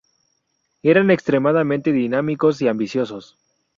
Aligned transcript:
Eran 0.81 1.11
extremadamente 1.11 1.91
dinámicos 1.91 2.59
y 2.63 2.67
ambiciosos. 2.67 3.37